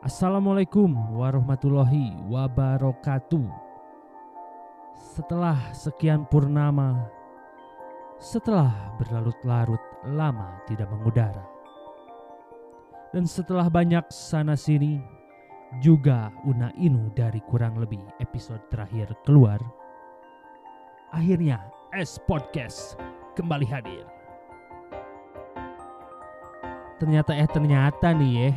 [0.00, 3.44] Assalamualaikum warahmatullahi wabarakatuh.
[4.96, 7.04] Setelah sekian purnama,
[8.16, 11.44] setelah berlarut-larut lama tidak mengudara,
[13.12, 15.04] dan setelah banyak sana-sini,
[15.84, 19.60] juga una inu dari kurang lebih episode terakhir keluar,
[21.12, 21.60] akhirnya
[21.92, 22.96] S Podcast
[23.36, 24.08] kembali hadir.
[26.96, 28.52] Ternyata eh ternyata nih ya,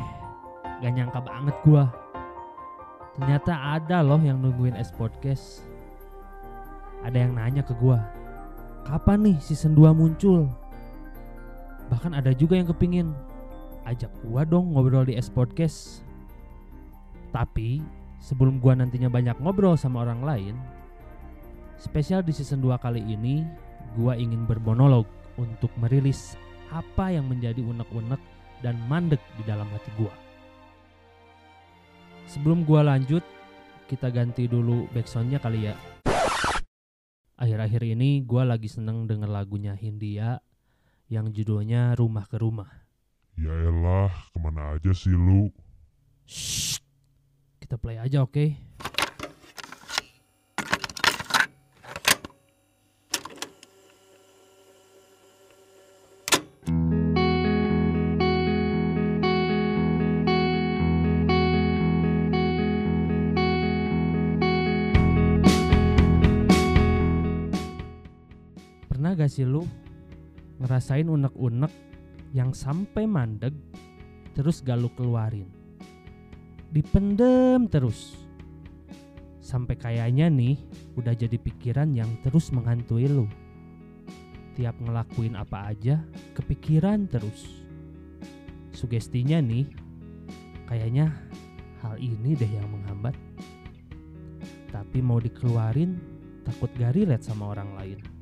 [0.82, 1.92] gak nyangka banget gua.
[3.14, 5.62] Ternyata ada loh yang nungguin S Podcast.
[7.04, 8.00] Ada yang nanya ke gua,
[8.88, 10.48] kapan nih season 2 muncul?
[11.92, 13.12] Bahkan ada juga yang kepingin
[13.84, 16.00] ajak gua dong ngobrol di S Podcast.
[17.28, 17.84] Tapi
[18.24, 20.56] sebelum gua nantinya banyak ngobrol sama orang lain,
[21.76, 23.44] spesial di season 2 kali ini
[24.00, 25.04] gua ingin bermonolog
[25.36, 26.40] untuk merilis
[26.72, 28.18] apa yang menjadi unek-unek
[28.64, 30.23] dan mandek di dalam hati gua.
[32.34, 33.22] Sebelum gua lanjut,
[33.86, 35.78] kita ganti dulu backsoundnya kali ya.
[37.38, 40.42] Akhir-akhir ini gua lagi seneng denger lagunya Hindia
[41.06, 42.66] yang judulnya Rumah ke Rumah.
[43.38, 45.46] Ya elah, ke mana aja sih lu?
[46.26, 46.82] Shh,
[47.62, 48.58] kita play aja oke?
[69.04, 69.60] Pernah gak sih lu
[70.64, 71.68] ngerasain unek-unek
[72.32, 73.52] yang sampai mandeg
[74.32, 75.44] terus gak lu keluarin?
[76.72, 78.16] Dipendem terus.
[79.44, 80.56] Sampai kayaknya nih
[80.96, 83.28] udah jadi pikiran yang terus menghantui lu.
[84.56, 86.00] Tiap ngelakuin apa aja
[86.32, 87.60] kepikiran terus.
[88.72, 89.68] Sugestinya nih
[90.64, 91.12] kayaknya
[91.84, 93.12] hal ini deh yang menghambat.
[94.72, 95.92] Tapi mau dikeluarin
[96.48, 98.13] takut gak relate sama orang lain.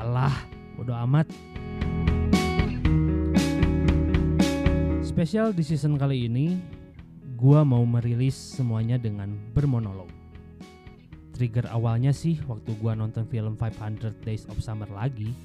[0.00, 0.32] Alah,
[0.80, 1.28] bodo amat.
[5.04, 6.56] Spesial di season kali ini,
[7.36, 10.08] gua mau merilis semuanya dengan bermonolog.
[11.36, 15.36] Trigger awalnya sih waktu gua nonton film 500 Days of Summer lagi.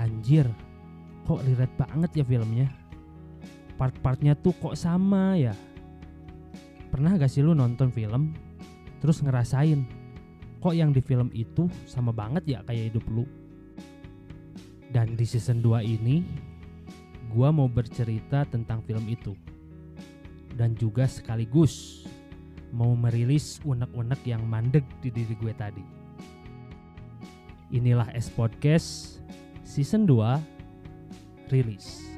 [0.00, 0.48] Anjir,
[1.28, 2.72] kok relate banget ya filmnya.
[3.76, 5.52] Part-partnya tuh kok sama ya.
[6.88, 8.32] Pernah gak sih lu nonton film
[9.04, 9.84] terus ngerasain
[10.62, 13.41] kok yang di film itu sama banget ya kayak hidup lu?
[15.02, 16.22] Dan di season 2 ini
[17.34, 19.34] gua mau bercerita tentang film itu.
[20.54, 22.06] Dan juga sekaligus
[22.70, 25.82] mau merilis unek-unek yang mandek di diri gue tadi.
[27.74, 29.18] Inilah S Podcast
[29.66, 30.38] season 2
[31.50, 32.11] rilis.